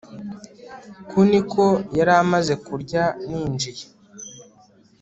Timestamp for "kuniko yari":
1.09-2.11